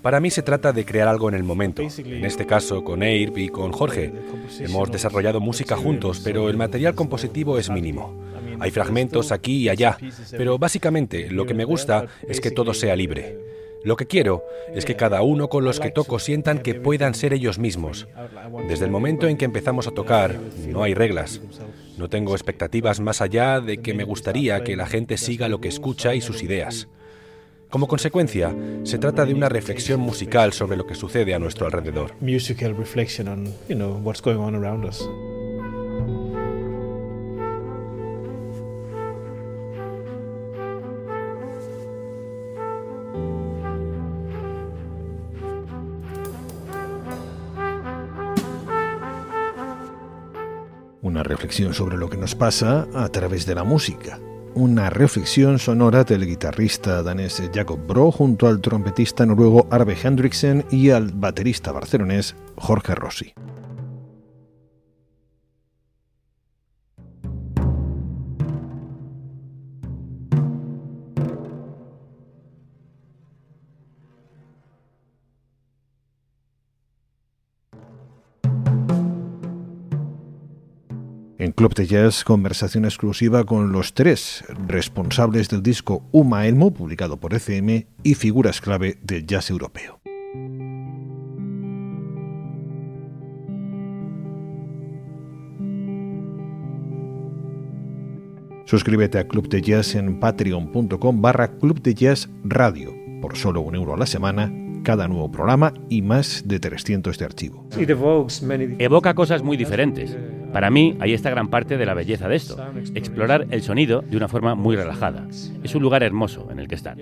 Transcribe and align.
Para 0.00 0.20
mí 0.20 0.30
se 0.30 0.42
trata 0.42 0.72
de 0.72 0.84
crear 0.84 1.08
algo 1.08 1.28
en 1.28 1.34
el 1.34 1.42
momento. 1.42 1.82
En 1.82 2.24
este 2.24 2.46
caso, 2.46 2.84
con 2.84 3.02
Air 3.02 3.32
y 3.36 3.48
con 3.48 3.72
Jorge. 3.72 4.12
Hemos 4.60 4.92
desarrollado 4.92 5.40
música 5.40 5.76
juntos, 5.76 6.20
pero 6.22 6.48
el 6.48 6.56
material 6.56 6.94
compositivo 6.94 7.58
es 7.58 7.68
mínimo. 7.68 8.22
Hay 8.60 8.70
fragmentos 8.70 9.32
aquí 9.32 9.56
y 9.62 9.68
allá, 9.68 9.98
pero 10.30 10.56
básicamente 10.56 11.30
lo 11.30 11.46
que 11.46 11.54
me 11.54 11.64
gusta 11.64 12.06
es 12.28 12.40
que 12.40 12.52
todo 12.52 12.74
sea 12.74 12.94
libre. 12.94 13.38
Lo 13.84 13.96
que 13.96 14.06
quiero 14.06 14.44
es 14.74 14.84
que 14.84 14.96
cada 14.96 15.22
uno 15.22 15.48
con 15.48 15.64
los 15.64 15.80
que 15.80 15.90
toco 15.90 16.18
sientan 16.18 16.60
que 16.60 16.74
puedan 16.74 17.14
ser 17.14 17.32
ellos 17.32 17.58
mismos. 17.58 18.06
Desde 18.68 18.84
el 18.84 18.90
momento 18.90 19.26
en 19.26 19.36
que 19.36 19.44
empezamos 19.44 19.86
a 19.86 19.90
tocar, 19.90 20.38
no 20.68 20.82
hay 20.82 20.94
reglas. 20.94 21.40
No 21.98 22.08
tengo 22.08 22.34
expectativas 22.34 23.00
más 23.00 23.20
allá 23.20 23.60
de 23.60 23.78
que 23.78 23.94
me 23.94 24.04
gustaría 24.04 24.62
que 24.64 24.76
la 24.76 24.86
gente 24.86 25.16
siga 25.16 25.48
lo 25.48 25.60
que 25.60 25.68
escucha 25.68 26.14
y 26.14 26.20
sus 26.20 26.42
ideas. 26.42 26.88
Como 27.70 27.88
consecuencia, 27.88 28.54
se 28.82 28.98
trata 28.98 29.24
de 29.24 29.32
una 29.32 29.48
reflexión 29.48 29.98
musical 29.98 30.52
sobre 30.52 30.76
lo 30.76 30.86
que 30.86 30.94
sucede 30.94 31.34
a 31.34 31.38
nuestro 31.38 31.64
alrededor. 31.66 32.12
Una 51.02 51.24
reflexión 51.24 51.74
sobre 51.74 51.96
lo 51.96 52.08
que 52.08 52.16
nos 52.16 52.36
pasa 52.36 52.86
a 52.94 53.08
través 53.08 53.44
de 53.44 53.56
la 53.56 53.64
música. 53.64 54.20
Una 54.54 54.88
reflexión 54.88 55.58
sonora 55.58 56.04
del 56.04 56.24
guitarrista 56.24 57.02
danés 57.02 57.42
Jacob 57.52 57.80
Bro 57.88 58.12
junto 58.12 58.46
al 58.46 58.60
trompetista 58.60 59.26
noruego 59.26 59.66
Arve 59.72 59.96
Hendriksen 60.00 60.64
y 60.70 60.90
al 60.90 61.10
baterista 61.10 61.72
barcelonés 61.72 62.36
Jorge 62.54 62.94
Rossi. 62.94 63.34
En 81.42 81.50
Club 81.50 81.74
de 81.74 81.88
Jazz, 81.88 82.22
conversación 82.22 82.84
exclusiva 82.84 83.42
con 83.42 83.72
los 83.72 83.94
tres 83.94 84.44
responsables 84.68 85.48
del 85.48 85.60
disco 85.60 86.04
Uma 86.12 86.46
Elmo, 86.46 86.72
publicado 86.72 87.16
por 87.16 87.34
ECM, 87.34 87.86
y 88.04 88.14
figuras 88.14 88.60
clave 88.60 88.96
del 89.02 89.26
jazz 89.26 89.50
europeo. 89.50 89.98
Suscríbete 98.64 99.18
a 99.18 99.26
Club 99.26 99.48
de 99.48 99.62
Jazz 99.62 99.96
en 99.96 100.20
patreon.com 100.20 101.20
barra 101.20 101.58
Club 101.58 101.82
de 101.82 101.94
Jazz 101.94 102.28
Radio. 102.44 102.94
Por 103.20 103.36
solo 103.36 103.62
un 103.62 103.74
euro 103.74 103.94
a 103.94 103.96
la 103.96 104.06
semana, 104.06 104.52
cada 104.84 105.08
nuevo 105.08 105.28
programa 105.28 105.74
y 105.88 106.02
más 106.02 106.44
de 106.46 106.60
300 106.60 107.18
de 107.18 107.24
archivo. 107.24 107.66
Evoca 108.78 109.14
cosas 109.14 109.42
muy 109.42 109.56
diferentes. 109.56 110.16
Para 110.52 110.70
mí, 110.70 110.96
ahí 111.00 111.12
está 111.14 111.30
gran 111.30 111.48
parte 111.48 111.78
de 111.78 111.86
la 111.86 111.94
belleza 111.94 112.28
de 112.28 112.36
esto, 112.36 112.56
explorar 112.94 113.46
el 113.50 113.62
sonido 113.62 114.02
de 114.02 114.16
una 114.16 114.28
forma 114.28 114.54
muy 114.54 114.76
relajada. 114.76 115.26
Es 115.62 115.74
un 115.74 115.82
lugar 115.82 116.02
hermoso 116.02 116.48
en 116.50 116.58
el 116.58 116.68
que 116.68 116.74
estar. 116.74 116.96